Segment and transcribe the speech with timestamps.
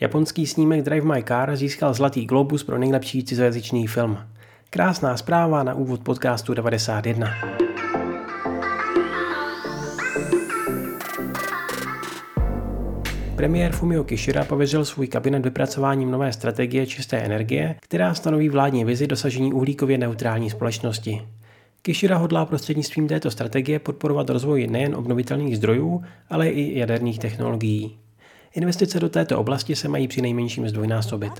[0.00, 4.18] Japonský snímek Drive My Car získal Zlatý globus pro nejlepší cizojazyčný film.
[4.70, 7.28] Krásná zpráva na úvod podcastu 91.
[13.36, 19.06] Premiér Fumio Kishida pověřil svůj kabinet vypracováním nové strategie čisté energie, která stanoví vládní vizi
[19.06, 21.22] dosažení uhlíkově neutrální společnosti.
[21.82, 27.98] Kishida hodlá prostřednictvím této strategie podporovat rozvoj nejen obnovitelných zdrojů, ale i jaderných technologií.
[28.54, 31.32] Investice do této oblasti se mají při nejmenším zdvojnásobit.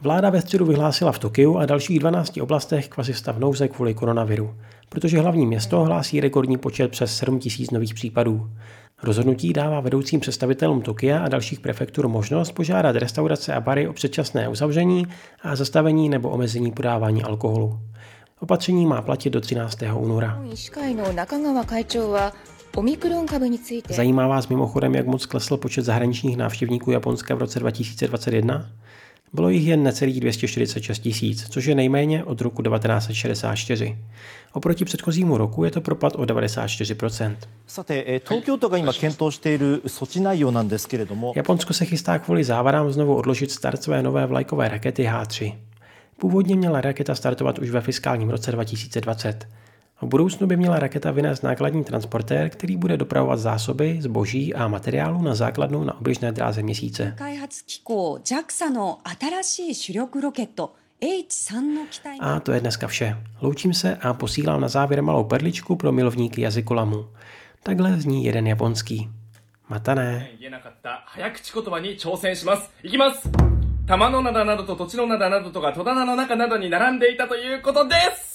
[0.00, 4.54] Vláda ve středu vyhlásila v Tokiu a dalších 12 oblastech kvasistav nouze kvůli koronaviru,
[4.88, 8.50] protože hlavní město hlásí rekordní počet přes 7 000 nových případů.
[9.02, 14.48] Rozhodnutí dává vedoucím představitelům Tokia a dalších prefektur možnost požádat restaurace a bary o předčasné
[14.48, 15.06] uzavření
[15.42, 17.80] a zastavení nebo omezení podávání alkoholu.
[18.42, 19.78] Opatření má platit do 13.
[19.96, 20.42] února.
[23.88, 28.70] Zajímá vás mimochodem, jak moc klesl počet zahraničních návštěvníků Japonska v roce 2021?
[29.32, 33.98] Bylo jich jen necelých 246 tisíc, což je nejméně od roku 1964.
[34.52, 37.36] Oproti předchozímu roku je to propad o 94%.
[41.36, 45.54] Japonsko se chystá kvůli závadám znovu odložit start své nové vlajkové rakety H3.
[46.22, 49.48] Původně měla raketa startovat už ve fiskálním roce 2020.
[50.02, 55.22] V budoucnu by měla raketa vynést nákladní transportér, který bude dopravovat zásoby, zboží a materiálu
[55.22, 57.14] na základnu na oběžné dráze měsíce.
[62.20, 63.16] A to je dneska vše.
[63.40, 67.06] Loučím se a posílám na závěr malou perličku pro milovníky jazyku lamu.
[67.62, 69.10] Takhle zní jeden japonský.
[69.68, 70.28] Matané.
[73.86, 78.31] 玉の灘などと土地の灘などとが戸棚の中などに並んでいたということです。